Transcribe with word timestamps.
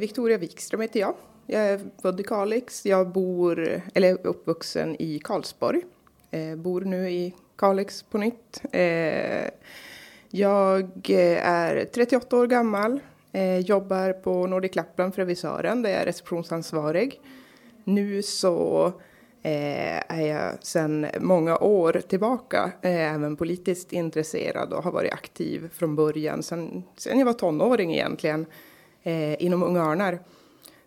Victoria 0.00 0.38
Wikström 0.38 0.80
heter 0.80 1.00
jag. 1.00 1.14
Jag 1.46 1.62
är 1.62 1.80
född 2.02 2.20
i 2.20 2.22
Kalix. 2.22 2.86
Jag 2.86 3.08
bor, 3.08 3.82
eller 3.94 4.08
är 4.08 4.26
uppvuxen 4.26 4.96
i 4.98 5.18
Karlsborg. 5.18 5.82
Eh, 6.30 6.56
bor 6.56 6.80
nu 6.80 7.10
i 7.10 7.34
Kalix 7.56 8.02
på 8.02 8.18
nytt. 8.18 8.62
Eh, 8.72 9.50
jag 10.30 11.08
är 11.42 11.84
38 11.84 12.36
år 12.36 12.46
gammal. 12.46 13.00
Eh, 13.32 13.58
jobbar 13.58 14.12
på 14.12 14.46
Nordic 14.46 14.74
Lapland 14.74 15.14
för 15.14 15.22
Revisören 15.22 15.82
där 15.82 15.90
jag 15.90 16.00
är 16.00 16.06
receptionsansvarig. 16.06 17.20
Nu 17.84 18.22
så 18.22 18.86
eh, 19.42 20.16
är 20.18 20.26
jag 20.26 20.64
sedan 20.64 21.06
många 21.20 21.58
år 21.58 21.92
tillbaka 22.08 22.72
eh, 22.82 23.14
även 23.14 23.36
politiskt 23.36 23.92
intresserad 23.92 24.72
och 24.72 24.84
har 24.84 24.92
varit 24.92 25.12
aktiv 25.12 25.70
från 25.72 25.96
början, 25.96 26.42
sedan 26.42 26.84
jag 26.98 27.24
var 27.24 27.32
tonåring 27.32 27.94
egentligen 27.94 28.46
eh, 29.06 29.42
inom 29.42 29.62
Unga 29.62 29.80
Örnar. 29.80 30.18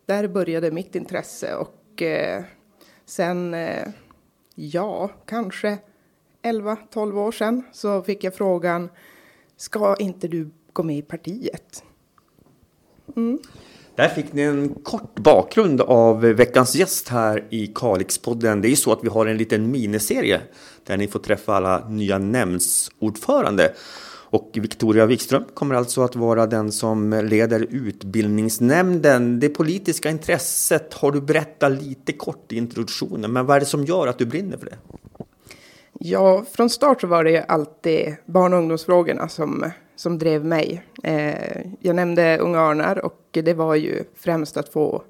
Där 0.05 0.27
började 0.27 0.71
mitt 0.71 0.95
intresse 0.95 1.55
och 1.55 2.01
eh, 2.01 2.43
sen, 3.05 3.53
eh, 3.53 3.87
ja, 4.55 5.09
kanske 5.25 5.77
11-12 6.41 7.17
år 7.17 7.31
sedan 7.31 7.63
så 7.73 8.01
fick 8.01 8.23
jag 8.23 8.35
frågan, 8.35 8.89
ska 9.57 9.95
inte 9.95 10.27
du 10.27 10.49
gå 10.73 10.83
med 10.83 10.97
i 10.97 11.01
partiet? 11.01 11.83
Mm. 13.15 13.39
Där 13.95 14.09
fick 14.09 14.33
ni 14.33 14.41
en 14.41 14.69
kort 14.69 15.15
bakgrund 15.15 15.81
av 15.81 16.21
veckans 16.21 16.75
gäst 16.75 17.09
här 17.09 17.47
i 17.49 17.67
Kalixpodden. 17.67 18.61
Det 18.61 18.67
är 18.67 18.69
ju 18.69 18.75
så 18.75 18.91
att 18.91 19.03
vi 19.03 19.09
har 19.09 19.25
en 19.25 19.37
liten 19.37 19.71
miniserie 19.71 20.41
där 20.85 20.97
ni 20.97 21.07
får 21.07 21.19
träffa 21.19 21.55
alla 21.55 21.89
nya 21.89 22.17
nämndsordförande. 22.17 23.73
Och 24.31 24.49
Victoria 24.53 25.05
Wikström 25.05 25.43
kommer 25.53 25.75
alltså 25.75 26.01
att 26.01 26.15
vara 26.15 26.47
den 26.47 26.71
som 26.71 27.13
leder 27.23 27.67
utbildningsnämnden. 27.69 29.39
Det 29.39 29.49
politiska 29.49 30.09
intresset 30.09 30.93
har 30.93 31.11
du 31.11 31.21
berättat 31.21 31.71
lite 31.71 32.13
kort 32.13 32.51
i 32.51 32.57
introduktionen, 32.57 33.33
men 33.33 33.45
vad 33.45 33.55
är 33.55 33.59
det 33.59 33.65
som 33.65 33.85
gör 33.85 34.07
att 34.07 34.17
du 34.17 34.25
brinner 34.25 34.57
för 34.57 34.65
det? 34.65 34.77
Ja, 35.99 36.45
från 36.51 36.69
start 36.69 37.01
så 37.01 37.07
var 37.07 37.23
det 37.23 37.31
ju 37.31 37.41
alltid 37.47 38.15
barn 38.25 38.53
och 38.53 38.59
ungdomsfrågorna 38.59 39.29
som, 39.29 39.71
som 39.95 40.17
drev 40.17 40.45
mig. 40.45 40.83
Eh, 41.03 41.61
jag 41.79 41.95
nämnde 41.95 42.37
Unga 42.37 42.59
Örnar 42.59 43.05
och 43.05 43.27
det 43.31 43.53
var 43.53 43.75
ju 43.75 44.03
främst 44.15 44.57
att 44.57 44.69
få 44.69 45.03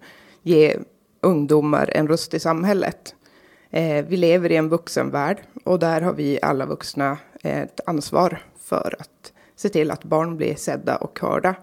ge 0.44 0.78
ungdomar 1.22 1.92
en 1.96 2.08
röst 2.08 2.34
i 2.34 2.40
samhället. 2.40 3.16
Eh, 3.70 4.06
vi 4.06 4.18
lever 4.18 4.52
i 4.52 4.56
en 4.56 4.70
vuxenvärld 4.70 5.38
och 5.64 5.80
där 5.80 6.02
har 6.02 6.14
vi 6.14 6.40
alla 6.42 6.66
vuxna 6.66 7.18
ett 7.44 7.80
ansvar 7.86 8.42
för 8.70 8.96
att 9.00 9.34
se 9.56 9.70
till 9.70 9.92
att 9.92 10.04
barn 10.04 10.38
blir 10.38 10.56
sedda 10.56 10.96
och 10.96 11.20
hörda. 11.20 11.56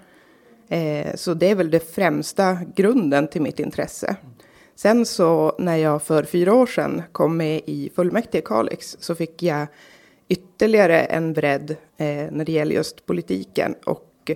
Eh, 0.68 1.14
så 1.14 1.34
det 1.34 1.50
är 1.50 1.54
väl 1.54 1.70
det 1.70 1.94
främsta 1.94 2.58
grunden 2.74 3.28
till 3.28 3.42
mitt 3.42 3.60
intresse. 3.60 4.16
Sen 4.74 5.06
så 5.06 5.56
när 5.58 5.76
jag 5.76 6.02
för 6.02 6.22
fyra 6.22 6.54
år 6.54 6.66
sedan 6.66 7.02
kom 7.12 7.36
med 7.36 7.60
i 7.66 7.90
fullmäktige 7.96 8.44
Kalix 8.44 8.96
så 9.00 9.14
fick 9.14 9.42
jag 9.42 9.66
ytterligare 10.28 11.00
en 11.00 11.32
bredd 11.32 11.70
eh, 11.96 12.06
när 12.30 12.44
det 12.44 12.52
gäller 12.52 12.74
just 12.74 13.06
politiken 13.06 13.74
och 13.84 14.30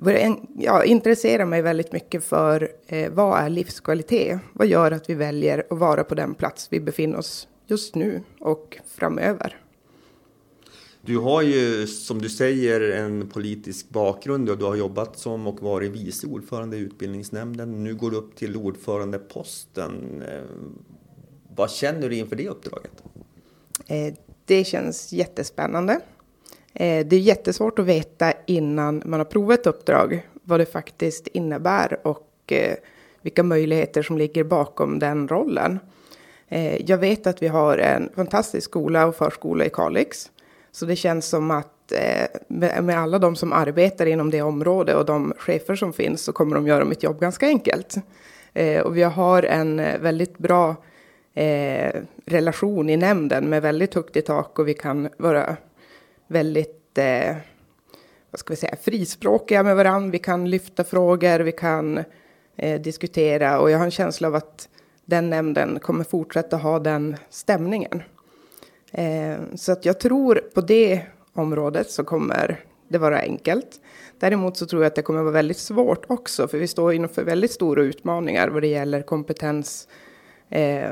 började 0.00 0.36
ja, 0.58 0.84
intressera 0.84 1.46
mig 1.46 1.62
väldigt 1.62 1.92
mycket 1.92 2.24
för 2.24 2.70
eh, 2.86 3.10
vad 3.10 3.40
är 3.40 3.48
livskvalitet? 3.48 4.38
Vad 4.52 4.66
gör 4.66 4.90
att 4.90 5.10
vi 5.10 5.14
väljer 5.14 5.66
att 5.70 5.78
vara 5.78 6.04
på 6.04 6.14
den 6.14 6.34
plats 6.34 6.68
vi 6.70 6.80
befinner 6.80 7.18
oss 7.18 7.48
just 7.66 7.94
nu 7.94 8.22
och 8.40 8.78
framöver? 8.86 9.65
Du 11.06 11.18
har 11.18 11.42
ju, 11.42 11.86
som 11.86 12.22
du 12.22 12.28
säger, 12.28 12.80
en 12.80 13.28
politisk 13.28 13.88
bakgrund 13.88 14.50
och 14.50 14.58
du 14.58 14.64
har 14.64 14.76
jobbat 14.76 15.18
som 15.18 15.46
och 15.46 15.62
varit 15.62 15.92
vice 15.92 16.26
ordförande 16.26 16.76
i 16.76 16.80
utbildningsnämnden. 16.80 17.84
Nu 17.84 17.94
går 17.94 18.10
du 18.10 18.16
upp 18.16 18.36
till 18.36 18.56
ordförandeposten. 18.56 20.22
Eh, 20.22 20.42
vad 21.56 21.70
känner 21.70 22.08
du 22.08 22.16
inför 22.16 22.36
det 22.36 22.48
uppdraget? 22.48 23.02
Eh, 23.86 24.14
det 24.44 24.64
känns 24.64 25.12
jättespännande. 25.12 25.92
Eh, 26.72 27.06
det 27.06 27.16
är 27.16 27.20
jättesvårt 27.20 27.78
att 27.78 27.86
veta 27.86 28.32
innan 28.46 29.02
man 29.04 29.20
har 29.20 29.24
provat 29.24 29.60
ett 29.60 29.66
uppdrag 29.66 30.26
vad 30.42 30.60
det 30.60 30.66
faktiskt 30.66 31.26
innebär 31.26 32.06
och 32.06 32.52
vilka 33.22 33.42
möjligheter 33.42 34.02
som 34.02 34.18
ligger 34.18 34.44
bakom 34.44 34.98
den 34.98 35.28
rollen. 35.28 35.78
Jag 36.78 36.98
vet 36.98 37.26
att 37.26 37.42
vi 37.42 37.48
har 37.48 37.78
en 37.78 38.10
fantastisk 38.14 38.70
skola 38.70 39.06
och 39.06 39.16
förskola 39.16 39.64
i 39.64 39.70
Kalix 39.70 40.30
så 40.76 40.86
det 40.86 40.96
känns 40.96 41.26
som 41.26 41.50
att 41.50 41.92
eh, 41.92 42.26
med 42.82 42.98
alla 42.98 43.18
de 43.18 43.36
som 43.36 43.52
arbetar 43.52 44.06
inom 44.06 44.30
det 44.30 44.42
område 44.42 44.94
och 44.94 45.04
de 45.04 45.34
chefer 45.38 45.74
som 45.74 45.92
finns 45.92 46.22
så 46.22 46.32
kommer 46.32 46.54
de 46.54 46.66
göra 46.66 46.84
mitt 46.84 47.02
jobb 47.02 47.20
ganska 47.20 47.46
enkelt. 47.46 47.96
Eh, 48.52 48.80
och 48.80 48.96
vi 48.96 49.02
har 49.02 49.42
en 49.42 49.80
eh, 49.80 49.98
väldigt 49.98 50.38
bra 50.38 50.76
eh, 51.34 52.00
relation 52.26 52.90
i 52.90 52.96
nämnden 52.96 53.44
med 53.44 53.62
väldigt 53.62 53.94
högt 53.94 54.16
i 54.16 54.22
tak 54.22 54.58
och 54.58 54.68
vi 54.68 54.74
kan 54.74 55.08
vara 55.16 55.56
väldigt 56.26 56.98
eh, 56.98 57.36
vad 58.30 58.40
ska 58.40 58.52
vi 58.52 58.56
säga, 58.56 58.76
frispråkiga 58.82 59.62
med 59.62 59.76
varandra. 59.76 60.10
Vi 60.10 60.18
kan 60.18 60.50
lyfta 60.50 60.84
frågor, 60.84 61.38
vi 61.38 61.52
kan 61.52 62.04
diskutera 62.80 63.60
och 63.60 63.70
jag 63.70 63.78
har 63.78 63.84
en 63.84 63.90
känsla 63.90 64.28
av 64.28 64.34
att 64.34 64.68
den 65.04 65.30
nämnden 65.30 65.78
kommer 65.80 66.04
fortsätta 66.04 66.56
ha 66.56 66.78
den 66.78 67.16
stämningen. 67.30 68.02
Eh, 68.96 69.36
så 69.54 69.72
att 69.72 69.84
jag 69.84 70.00
tror 70.00 70.40
på 70.54 70.60
det 70.60 71.02
området 71.32 71.90
så 71.90 72.04
kommer 72.04 72.60
det 72.88 72.98
vara 72.98 73.20
enkelt. 73.20 73.80
Däremot 74.18 74.56
så 74.56 74.66
tror 74.66 74.82
jag 74.82 74.86
att 74.86 74.94
det 74.94 75.02
kommer 75.02 75.22
vara 75.22 75.32
väldigt 75.32 75.58
svårt 75.58 76.04
också, 76.06 76.48
för 76.48 76.58
vi 76.58 76.66
står 76.66 76.94
inför 76.94 77.24
väldigt 77.24 77.52
stora 77.52 77.82
utmaningar 77.82 78.48
vad 78.48 78.62
det 78.62 78.68
gäller 78.68 79.02
kompetens, 79.02 79.88
eh, 80.50 80.90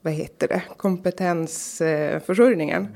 vad 0.00 0.12
heter 0.12 0.48
det, 0.48 0.62
kompetensförsörjningen. 0.76 2.88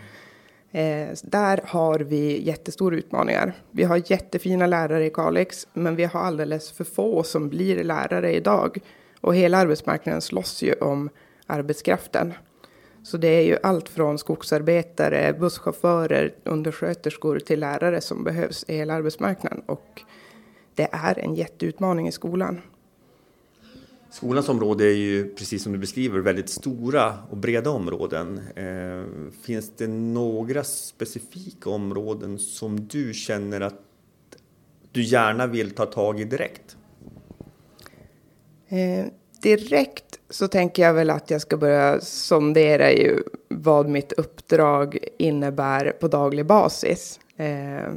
Eh, 0.72 1.08
där 1.22 1.60
har 1.64 1.98
vi 1.98 2.46
jättestora 2.46 2.96
utmaningar. 2.96 3.52
Vi 3.70 3.84
har 3.84 4.10
jättefina 4.10 4.66
lärare 4.66 5.06
i 5.06 5.10
Kalix, 5.10 5.68
men 5.72 5.96
vi 5.96 6.04
har 6.04 6.20
alldeles 6.20 6.72
för 6.72 6.84
få 6.84 7.22
som 7.22 7.48
blir 7.48 7.84
lärare 7.84 8.34
idag. 8.34 8.78
Och 9.20 9.36
hela 9.36 9.58
arbetsmarknaden 9.58 10.20
slåss 10.20 10.62
ju 10.62 10.74
om 10.74 11.10
arbetskraften. 11.46 12.34
Så 13.02 13.16
det 13.16 13.28
är 13.28 13.42
ju 13.42 13.56
allt 13.62 13.88
från 13.88 14.18
skogsarbetare, 14.18 15.32
busschaufförer, 15.40 16.34
undersköterskor 16.44 17.38
till 17.38 17.60
lärare 17.60 18.00
som 18.00 18.24
behövs 18.24 18.64
i 18.68 18.76
hela 18.76 18.94
arbetsmarknaden. 18.94 19.62
Och 19.66 20.02
det 20.74 20.88
är 20.92 21.18
en 21.18 21.34
jätteutmaning 21.34 22.08
i 22.08 22.12
skolan. 22.12 22.60
Skolans 24.10 24.48
område 24.48 24.84
är 24.84 24.96
ju, 24.96 25.34
precis 25.34 25.62
som 25.62 25.72
du 25.72 25.78
beskriver, 25.78 26.20
väldigt 26.20 26.48
stora 26.48 27.18
och 27.30 27.36
breda 27.36 27.70
områden. 27.70 28.40
Eh, 28.56 29.30
finns 29.42 29.72
det 29.76 29.88
några 29.88 30.64
specifika 30.64 31.70
områden 31.70 32.38
som 32.38 32.86
du 32.88 33.14
känner 33.14 33.60
att 33.60 33.80
du 34.92 35.02
gärna 35.02 35.46
vill 35.46 35.70
ta 35.70 35.86
tag 35.86 36.20
i 36.20 36.24
direkt? 36.24 36.76
Direkt 39.40 40.20
så 40.30 40.48
tänker 40.48 40.82
jag 40.82 40.94
väl 40.94 41.10
att 41.10 41.30
jag 41.30 41.40
ska 41.40 41.56
börja 41.56 42.00
sondera 42.00 42.92
ju 42.92 43.22
vad 43.48 43.88
mitt 43.88 44.12
uppdrag 44.12 44.98
innebär 45.18 45.90
på 46.00 46.08
daglig 46.08 46.46
basis. 46.46 47.20
Eh, 47.36 47.92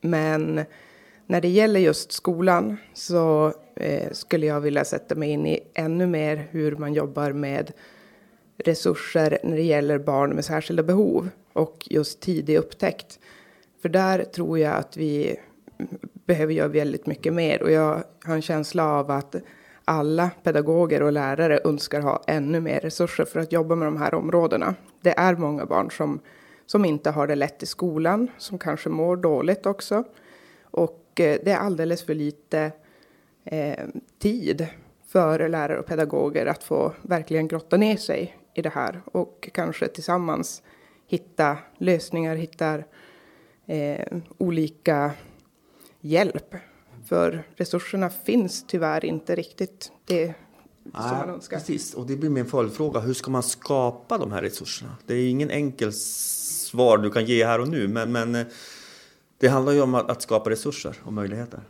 men 0.00 0.64
när 1.26 1.40
det 1.40 1.48
gäller 1.48 1.80
just 1.80 2.12
skolan 2.12 2.76
så 2.94 3.52
eh, 3.76 4.12
skulle 4.12 4.46
jag 4.46 4.60
vilja 4.60 4.84
sätta 4.84 5.14
mig 5.14 5.30
in 5.30 5.46
i 5.46 5.60
ännu 5.74 6.06
mer 6.06 6.46
hur 6.50 6.76
man 6.76 6.94
jobbar 6.94 7.32
med 7.32 7.72
resurser 8.64 9.38
när 9.44 9.56
det 9.56 9.62
gäller 9.62 9.98
barn 9.98 10.30
med 10.30 10.44
särskilda 10.44 10.82
behov 10.82 11.28
och 11.52 11.86
just 11.90 12.20
tidig 12.20 12.56
upptäckt. 12.56 13.18
För 13.82 13.88
där 13.88 14.24
tror 14.24 14.58
jag 14.58 14.76
att 14.76 14.96
vi 14.96 15.36
behöver 16.26 16.54
göra 16.54 16.68
väldigt 16.68 17.06
mycket 17.06 17.32
mer 17.32 17.62
och 17.62 17.70
jag 17.70 18.02
har 18.24 18.34
en 18.34 18.42
känsla 18.42 18.84
av 18.84 19.10
att 19.10 19.36
alla 19.90 20.30
pedagoger 20.42 21.02
och 21.02 21.12
lärare 21.12 21.60
önskar 21.64 22.00
ha 22.00 22.22
ännu 22.26 22.60
mer 22.60 22.80
resurser 22.80 23.24
för 23.24 23.40
att 23.40 23.52
jobba 23.52 23.74
med 23.74 23.86
de 23.86 23.96
här 23.96 24.14
områdena. 24.14 24.74
Det 25.00 25.18
är 25.18 25.36
många 25.36 25.66
barn 25.66 25.90
som, 25.90 26.20
som 26.66 26.84
inte 26.84 27.10
har 27.10 27.26
det 27.26 27.34
lätt 27.34 27.62
i 27.62 27.66
skolan, 27.66 28.28
som 28.38 28.58
kanske 28.58 28.88
mår 28.88 29.16
dåligt 29.16 29.66
också. 29.66 30.04
Och 30.62 31.20
eh, 31.20 31.38
det 31.44 31.50
är 31.50 31.56
alldeles 31.56 32.02
för 32.06 32.14
lite 32.14 32.72
eh, 33.44 33.86
tid 34.18 34.66
för 35.06 35.48
lärare 35.48 35.78
och 35.78 35.86
pedagoger 35.86 36.46
att 36.46 36.64
få 36.64 36.92
verkligen 37.02 37.48
grotta 37.48 37.76
ner 37.76 37.96
sig 37.96 38.36
i 38.54 38.62
det 38.62 38.68
här 38.68 39.00
och 39.04 39.48
kanske 39.52 39.88
tillsammans 39.88 40.62
hitta 41.06 41.58
lösningar, 41.78 42.36
hitta 42.36 42.82
eh, 43.66 44.06
olika 44.38 45.10
hjälp 46.00 46.54
för 47.10 47.42
resurserna 47.56 48.10
finns 48.10 48.64
tyvärr 48.66 49.04
inte 49.04 49.34
riktigt 49.34 49.92
det 50.04 50.34
som 50.82 51.38
Nej. 51.38 51.40
Precis, 51.50 51.94
och 51.94 52.06
det 52.06 52.16
blir 52.16 52.30
min 52.30 52.46
följdfråga. 52.46 53.00
Hur 53.00 53.14
ska 53.14 53.30
man 53.30 53.42
skapa 53.42 54.18
de 54.18 54.32
här 54.32 54.42
resurserna? 54.42 54.96
Det 55.06 55.14
är 55.14 55.30
ingen 55.30 55.50
enkel 55.50 55.92
svar 55.92 56.98
du 56.98 57.10
kan 57.10 57.24
ge 57.24 57.44
här 57.44 57.60
och 57.60 57.68
nu, 57.68 57.88
men, 57.88 58.12
men 58.12 58.34
eh, 58.34 58.46
det 59.38 59.48
handlar 59.48 59.72
ju 59.72 59.80
om 59.80 59.94
att, 59.94 60.10
att 60.10 60.22
skapa 60.22 60.50
resurser 60.50 60.96
och 61.04 61.12
möjligheter. 61.12 61.60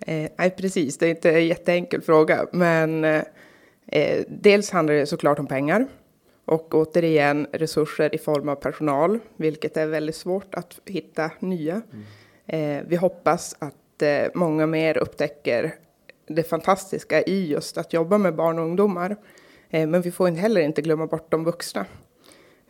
Eh, 0.00 0.30
nej, 0.38 0.50
precis. 0.50 0.98
Det 0.98 1.06
är 1.06 1.10
inte 1.10 1.30
en 1.30 1.46
jätteenkel 1.46 2.02
fråga. 2.02 2.46
Men 2.52 3.04
eh, 3.04 4.24
dels 4.28 4.70
handlar 4.70 4.94
det 4.94 5.06
såklart 5.06 5.38
om 5.38 5.46
pengar. 5.46 5.86
Och 6.44 6.74
återigen 6.74 7.46
resurser 7.52 8.14
i 8.14 8.18
form 8.18 8.48
av 8.48 8.54
personal, 8.54 9.18
vilket 9.36 9.76
är 9.76 9.86
väldigt 9.86 10.16
svårt 10.16 10.54
att 10.54 10.80
hitta 10.84 11.30
nya. 11.40 11.82
Mm. 11.92 12.04
Eh, 12.46 12.84
vi 12.88 12.96
hoppas 12.96 13.56
att 13.58 13.74
eh, 13.74 13.81
många 14.34 14.66
mer 14.66 14.98
upptäcker 14.98 15.74
det 16.26 16.42
fantastiska 16.42 17.22
i 17.22 17.46
just 17.46 17.78
att 17.78 17.92
jobba 17.92 18.18
med 18.18 18.34
barn 18.34 18.58
och 18.58 18.64
ungdomar. 18.64 19.16
Eh, 19.70 19.88
men 19.88 20.02
vi 20.02 20.10
får 20.10 20.28
heller 20.28 20.60
inte 20.60 20.82
glömma 20.82 21.06
bort 21.06 21.30
de 21.30 21.44
vuxna. 21.44 21.86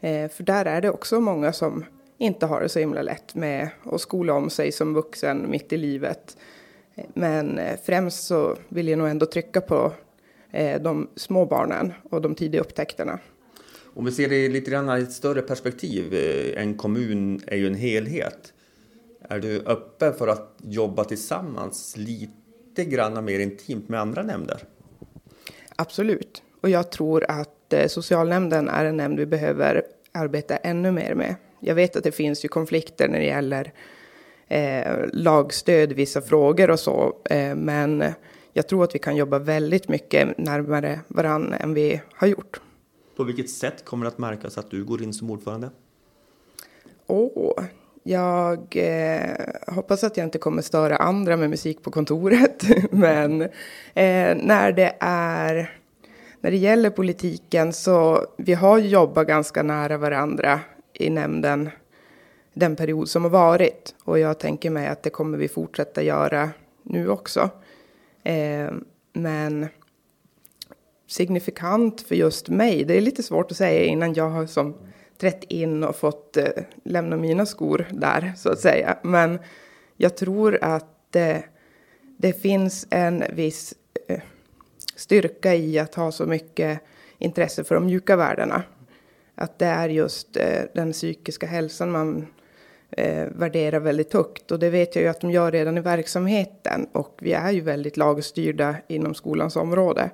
Eh, 0.01 0.29
för 0.29 0.43
där 0.43 0.65
är 0.65 0.81
det 0.81 0.91
också 0.91 1.21
många 1.21 1.53
som 1.53 1.85
inte 2.19 2.47
har 2.47 2.61
det 2.61 2.69
så 2.69 2.79
himla 2.79 3.03
lätt 3.03 3.35
med 3.35 3.69
att 3.85 4.01
skola 4.01 4.35
om 4.35 4.51
sig 4.51 4.73
som 4.73 4.95
vuxen 4.95 5.51
mitt 5.51 5.73
i 5.73 5.77
livet. 5.77 6.37
Eh, 6.95 7.05
men 7.15 7.59
eh, 7.59 7.79
främst 7.85 8.27
så 8.27 8.57
vill 8.69 8.89
jag 8.89 8.99
nog 8.99 9.09
ändå 9.09 9.27
trycka 9.27 9.61
på 9.61 9.93
eh, 10.51 10.83
de 10.83 11.09
små 11.17 11.47
barnen 11.47 11.93
och 12.11 12.23
de 12.23 12.35
tidiga 12.35 12.61
upptäckterna. 12.61 13.19
Om 13.95 14.05
vi 14.05 14.13
ser 14.13 14.29
det 14.29 14.49
lite 14.49 14.71
grann 14.71 14.99
i 14.99 15.03
ett 15.03 15.13
större 15.13 15.43
perspektiv, 15.43 16.15
eh, 16.15 16.63
en 16.63 16.75
kommun 16.75 17.41
är 17.47 17.57
ju 17.57 17.67
en 17.67 17.75
helhet. 17.75 18.53
Är 19.29 19.41
du 19.41 19.61
öppen 19.67 20.15
för 20.15 20.29
att 20.29 20.57
jobba 20.63 21.05
tillsammans 21.05 21.95
lite 21.97 22.85
grann 22.85 23.25
mer 23.25 23.39
intimt 23.39 23.89
med 23.89 24.01
andra 24.01 24.23
nämnder? 24.23 24.65
Absolut. 25.77 26.43
Och 26.61 26.71
jag 26.71 26.93
tror 26.93 27.25
att 27.29 27.73
eh, 27.73 27.87
socialnämnden 27.87 28.69
är 28.69 28.85
en 28.85 28.97
nämnd 28.97 29.19
vi 29.19 29.27
behöver 29.27 29.83
arbeta 30.13 30.57
ännu 30.57 30.91
mer 30.91 31.15
med. 31.15 31.35
Jag 31.61 31.75
vet 31.75 31.97
att 31.97 32.05
det 32.05 32.13
finns 32.13 32.45
ju 32.45 32.49
konflikter 32.49 33.09
när 33.09 33.19
det 33.19 33.27
gäller 33.27 33.73
eh, 34.49 35.07
lagstöd 35.13 35.93
vissa 35.93 36.21
frågor 36.21 36.71
och 36.71 36.81
så, 36.81 37.17
eh, 37.25 37.55
men 37.55 38.05
jag 38.53 38.69
tror 38.69 38.85
att 38.85 38.95
vi 38.95 38.99
kan 38.99 39.17
jobba 39.17 39.39
väldigt 39.39 39.89
mycket 39.89 40.39
närmare 40.39 41.01
varann 41.09 41.53
än 41.53 41.75
vi 41.75 42.01
har 42.15 42.27
gjort. 42.27 42.61
På 43.17 43.25
vilket 43.25 43.51
sätt 43.51 43.85
kommer 43.85 44.05
det 44.05 44.09
att 44.09 44.19
märkas 44.19 44.59
att 44.59 44.71
du 44.71 44.85
går 44.85 45.03
in 45.03 45.13
som 45.13 45.31
ordförande? 45.31 45.71
oh, 47.07 47.65
jag 48.03 48.77
eh, 48.77 49.75
hoppas 49.75 50.05
att 50.05 50.17
jag 50.17 50.27
inte 50.27 50.39
kommer 50.39 50.63
störa 50.63 50.97
andra 50.97 51.37
med 51.37 51.51
musik 51.51 51.83
på 51.83 51.91
kontoret, 51.91 52.65
men 52.91 53.43
eh, 53.43 54.37
när 54.37 54.73
det 54.73 54.97
är 55.01 55.79
när 56.41 56.51
det 56.51 56.57
gäller 56.57 56.91
politiken 56.91 57.73
så 57.73 58.27
vi 58.37 58.55
har 58.55 58.79
jobbat 58.79 59.27
ganska 59.27 59.63
nära 59.63 59.99
varandra 59.99 60.61
i 60.93 61.11
nämnden 61.11 61.71
den 62.55 62.77
period 62.77 63.09
som 63.09 63.23
har 63.23 63.31
varit. 63.31 63.95
Och 64.05 64.19
jag 64.19 64.39
tänker 64.39 64.71
mig 64.71 64.87
att 64.87 65.03
det 65.03 65.11
kommer 65.11 65.39
vi 65.39 65.49
fortsätta 65.49 66.03
göra 66.03 66.51
nu 66.83 67.09
också. 67.09 67.51
Eh, 68.23 68.71
men 69.13 69.69
signifikant 71.07 72.01
för 72.01 72.15
just 72.15 72.49
mig, 72.49 72.85
det 72.85 72.97
är 72.97 73.01
lite 73.01 73.23
svårt 73.23 73.51
att 73.51 73.57
säga 73.57 73.85
innan 73.85 74.15
jag 74.15 74.31
har 74.31 74.47
som 74.47 74.75
trätt 75.23 75.45
in 75.45 75.85
och 75.85 75.97
fått 75.97 76.37
eh, 76.37 76.45
lämna 76.85 77.17
mina 77.17 77.47
skor 77.47 77.87
där 77.91 78.33
så 78.37 78.53
att 78.53 78.59
säga. 78.59 78.99
Men 79.03 79.39
jag 79.97 80.17
tror 80.17 80.59
att 80.63 81.17
eh, 81.17 81.37
det 82.17 82.33
finns 82.33 82.87
en 82.91 83.25
viss 83.33 83.75
eh, 84.09 84.21
styrka 84.97 85.55
i 85.55 85.79
att 85.79 85.95
ha 85.95 86.13
så 86.13 86.27
mycket 86.27 86.81
intresse 87.19 87.65
för 87.65 87.75
de 87.75 87.87
mjuka 87.87 88.17
värdena. 88.17 88.63
Att 89.35 89.59
det 89.59 89.67
är 89.67 89.89
just 89.89 90.37
eh, 90.37 90.63
den 90.75 90.93
psykiska 90.93 91.47
hälsan 91.47 91.91
man 91.91 92.27
eh, 92.91 93.25
värderar 93.25 93.81
väldigt 93.81 94.13
högt. 94.13 94.51
Och 94.51 94.59
det 94.59 94.71
vet 94.71 94.97
jag 94.97 95.03
ju 95.03 95.09
att 95.09 95.21
de 95.21 95.31
gör 95.31 95.53
redan 95.53 95.79
i 95.79 95.81
verksamheten. 95.81 96.87
Och 96.93 97.19
vi 97.21 97.33
är 97.33 97.51
ju 97.51 97.61
väldigt 97.61 97.97
lagstyrda 97.97 98.77
inom 98.89 99.15
skolans 99.15 99.57
område. 99.57 100.11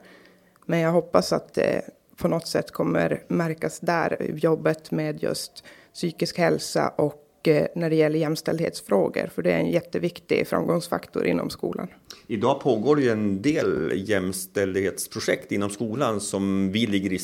Men 0.66 0.78
jag 0.78 0.93
hoppas 0.93 1.32
att 1.32 1.58
eh, 1.58 1.81
på 2.19 2.29
något 2.29 2.47
sätt 2.47 2.70
kommer 2.70 3.23
märkas 3.29 3.81
där, 3.81 4.31
jobbet 4.35 4.91
med 4.91 5.23
just 5.23 5.65
psykisk 5.94 6.38
hälsa 6.38 6.88
och 6.88 7.25
Eh, 7.49 7.67
när 7.75 7.91
det 7.91 7.97
gäller 7.97 8.19
jämställdhetsfrågor, 8.19 9.31
för 9.35 9.43
det 9.43 9.53
är 9.53 9.59
en 9.59 9.70
jätteviktig 9.70 10.47
framgångsfaktor 10.47 11.26
inom 11.26 11.50
skolan. 11.50 11.88
Idag 12.26 12.61
pågår 12.61 12.97
det 12.97 13.03
ju 13.03 13.11
en 13.11 13.43
del 13.43 13.93
jämställdhetsprojekt 14.09 15.53
inom 15.53 15.70
skolan 15.70 16.20
som 16.20 16.73
vi 16.73 16.87
ligger 16.87 17.12
i, 17.12 17.20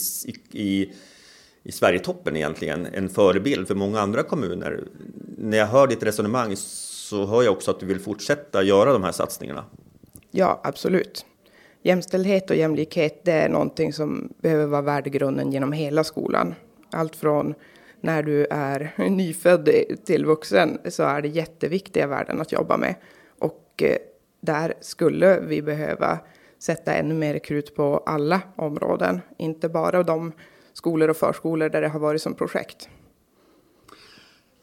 i, 0.52 0.93
i 1.62 1.73
Sverigetoppen 1.73 2.37
egentligen, 2.37 2.87
en 2.87 3.08
förebild 3.08 3.69
för 3.69 3.75
många 3.75 4.00
andra 4.00 4.23
kommuner. 4.23 4.85
När 5.38 5.58
jag 5.58 5.67
hör 5.67 5.87
ditt 5.87 6.02
resonemang 6.02 6.56
så 6.56 7.26
hör 7.26 7.43
jag 7.43 7.52
också 7.52 7.70
att 7.70 7.81
du 7.81 7.87
vill 7.87 8.00
fortsätta 8.00 8.62
göra 8.62 8.93
de 8.93 9.02
här 9.02 9.12
satsningarna. 9.12 9.64
Ja, 10.31 10.61
absolut. 10.64 11.26
Jämställdhet 11.86 12.50
och 12.50 12.56
jämlikhet, 12.56 13.25
det 13.25 13.32
är 13.32 13.48
någonting 13.48 13.92
som 13.92 14.32
behöver 14.38 14.66
vara 14.66 14.82
värdegrunden 14.82 15.52
genom 15.52 15.72
hela 15.72 16.04
skolan. 16.04 16.54
Allt 16.90 17.16
från 17.16 17.54
när 18.00 18.22
du 18.22 18.46
är 18.50 18.94
nyfödd 19.10 19.69
till 20.04 20.25
vuxen 20.25 20.78
så 20.88 21.02
är 21.02 21.22
det 21.22 21.28
jätteviktiga 21.28 22.06
värden 22.06 22.40
att 22.40 22.52
jobba 22.52 22.76
med. 22.76 22.94
Och 23.38 23.82
eh, 23.82 23.96
där 24.40 24.75
skulle 24.81 25.40
vi 25.40 25.62
behöva 25.62 26.19
sätta 26.58 26.94
ännu 26.94 27.14
mer 27.14 27.38
krut 27.38 27.76
på 27.76 28.02
alla 28.06 28.40
områden, 28.56 29.20
inte 29.38 29.69
bara 29.69 30.02
de 30.02 30.32
skolor 30.72 31.10
och 31.10 31.16
förskolor 31.16 31.69
där 31.69 31.81
det 31.81 31.88
har 31.88 32.00
varit 32.00 32.22
som 32.22 32.34
projekt. 32.34 32.88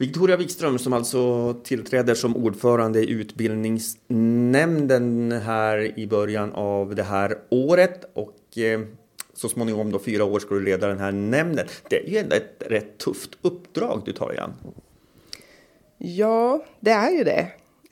Victoria 0.01 0.38
Wikström 0.38 0.80
som 0.80 0.94
alltså 0.94 1.53
tillträder 1.53 2.15
som 2.15 2.36
ordförande 2.36 3.00
i 3.00 3.09
utbildningsnämnden 3.09 5.31
här 5.31 6.00
i 6.00 6.07
början 6.07 6.53
av 6.53 6.95
det 6.95 7.03
här 7.03 7.38
året 7.50 8.06
och 8.13 8.57
eh, 8.57 8.81
så 9.33 9.50
småningom 9.50 9.92
då 9.92 10.00
fyra 10.00 10.24
år 10.24 10.39
ska 10.39 10.56
du 10.56 10.62
leda 10.62 10.88
den 10.88 11.00
här 11.00 11.12
nämnden. 11.12 11.68
Det 11.89 12.06
är 12.06 12.09
ju 12.09 12.18
ändå 12.18 12.36
ett 12.36 12.56
rätt 12.59 12.98
tufft 12.98 13.30
uppdrag 13.42 14.01
du 14.06 14.13
tar 14.13 14.33
igen. 14.33 14.53
Ja, 15.98 16.65
det 16.80 16.92
är 16.92 17.12
ju 17.12 17.24
det. 17.24 17.47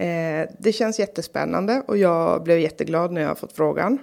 Eh, 0.05 0.49
det 0.59 0.71
känns 0.71 0.99
jättespännande 0.99 1.83
och 1.87 1.97
jag 1.97 2.43
blev 2.43 2.59
jätteglad 2.59 3.11
när 3.11 3.21
jag 3.21 3.37
fått 3.37 3.53
frågan. 3.53 3.97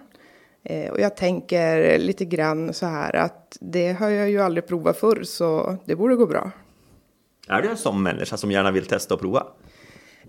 Eh, 0.65 0.91
och 0.91 1.01
jag 1.01 1.17
tänker 1.17 1.99
lite 1.99 2.25
grann 2.25 2.73
så 2.73 2.87
här 2.87 3.17
att 3.17 3.57
det 3.61 3.93
har 3.93 4.09
jag 4.09 4.31
ju 4.31 4.41
aldrig 4.41 4.67
provat 4.67 4.97
förr 4.97 5.23
så 5.23 5.77
det 5.85 5.97
borde 5.97 6.17
gå 6.17 6.27
bra. 6.27 6.53
Är 7.49 7.63
du 7.63 7.69
en 7.69 7.77
sån 7.77 8.03
människa 8.03 8.37
som 8.37 8.51
gärna 8.51 8.71
vill 8.71 8.87
testa 8.87 9.15
och 9.15 9.21
prova? 9.21 9.47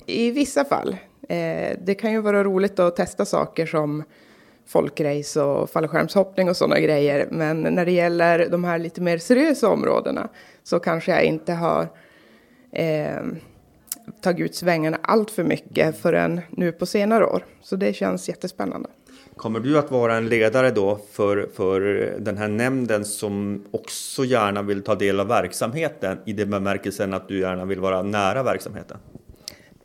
I 0.05 0.31
vissa 0.31 0.65
fall. 0.65 0.97
Eh, 1.29 1.77
det 1.81 1.95
kan 1.99 2.11
ju 2.11 2.21
vara 2.21 2.43
roligt 2.43 2.79
att 2.79 2.95
testa 2.95 3.25
saker 3.25 3.65
som 3.65 4.03
folkrace 4.67 5.41
och 5.41 5.69
fallskärmshoppning 5.69 6.49
och 6.49 6.57
sådana 6.57 6.79
grejer. 6.79 7.27
Men 7.31 7.61
när 7.61 7.85
det 7.85 7.91
gäller 7.91 8.49
de 8.49 8.63
här 8.63 8.79
lite 8.79 9.01
mer 9.01 9.17
seriösa 9.17 9.69
områdena 9.69 10.29
så 10.63 10.79
kanske 10.79 11.11
jag 11.11 11.23
inte 11.23 11.53
har 11.53 11.87
eh, 12.71 13.21
tagit 14.21 14.45
ut 14.45 14.55
svängarna 14.55 14.97
allt 15.01 15.31
för 15.31 15.43
mycket 15.43 15.97
förrän 15.97 16.41
nu 16.49 16.71
på 16.71 16.85
senare 16.85 17.25
år. 17.25 17.45
Så 17.61 17.75
det 17.75 17.93
känns 17.93 18.29
jättespännande. 18.29 18.89
Kommer 19.37 19.59
du 19.59 19.77
att 19.77 19.91
vara 19.91 20.15
en 20.15 20.29
ledare 20.29 20.71
då 20.71 20.99
för, 21.11 21.49
för 21.53 21.81
den 22.19 22.37
här 22.37 22.47
nämnden 22.47 23.05
som 23.05 23.63
också 23.71 24.25
gärna 24.25 24.61
vill 24.61 24.83
ta 24.83 24.95
del 24.95 25.19
av 25.19 25.27
verksamheten 25.27 26.17
i 26.25 26.33
den 26.33 26.49
bemärkelsen 26.49 27.13
att 27.13 27.27
du 27.27 27.39
gärna 27.39 27.65
vill 27.65 27.79
vara 27.79 28.01
nära 28.01 28.43
verksamheten? 28.43 28.97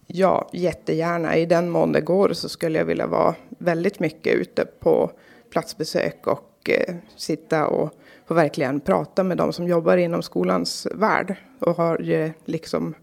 Ja, 0.06 0.48
jättegärna. 0.52 1.36
I 1.36 1.46
den 1.46 1.70
mån 1.70 1.92
det 1.92 2.00
går 2.00 2.32
så 2.32 2.48
skulle 2.48 2.78
jag 2.78 2.84
vilja 2.84 3.06
vara 3.06 3.34
väldigt 3.58 4.00
mycket 4.00 4.34
ute 4.34 4.64
på 4.80 5.10
platsbesök 5.50 6.26
och 6.26 6.70
eh, 6.70 6.94
sitta 7.16 7.66
och 7.66 7.92
få 8.26 8.34
verkligen 8.34 8.80
prata 8.80 9.24
med 9.24 9.36
de 9.36 9.52
som 9.52 9.68
jobbar 9.68 9.96
inom 9.96 10.22
skolans 10.22 10.86
värld 10.94 11.36
och 11.58 11.76
har 11.76 12.10
eh, 12.10 12.30
liksom 12.44 12.94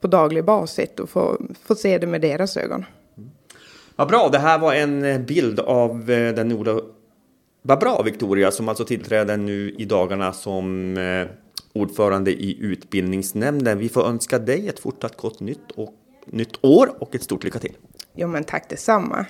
på 0.00 0.06
daglig 0.06 0.44
basis 0.44 0.90
och 1.00 1.10
få, 1.10 1.40
få 1.62 1.74
se 1.74 1.98
det 1.98 2.06
med 2.06 2.20
deras 2.20 2.56
ögon. 2.56 2.84
Vad 3.96 4.08
bra, 4.08 4.28
det 4.32 4.38
här 4.38 4.58
var 4.58 4.74
en 4.74 5.04
eh, 5.04 5.20
bild 5.20 5.60
av 5.60 6.10
eh, 6.10 6.34
den 6.34 6.52
Ola 6.52 6.80
vad 7.62 7.78
bra 7.78 8.02
Victoria 8.02 8.50
som 8.50 8.68
alltså 8.68 8.84
tillträder 8.84 9.36
nu 9.36 9.74
i 9.78 9.84
dagarna 9.84 10.32
som 10.32 10.96
eh, 10.96 11.26
ordförande 11.72 12.30
i 12.30 12.58
utbildningsnämnden. 12.60 13.78
Vi 13.78 13.88
får 13.88 14.06
önska 14.06 14.38
dig 14.38 14.68
ett 14.68 14.80
fortsatt 14.80 15.16
gott 15.16 15.40
nytt 15.40 15.70
och 15.74 15.94
nytt 16.26 16.64
år 16.64 17.02
och 17.02 17.14
ett 17.14 17.22
stort 17.22 17.44
lycka 17.44 17.58
till. 17.58 17.76
Jo 18.14 18.28
men 18.28 18.44
tack 18.44 18.68
detsamma. 18.68 19.26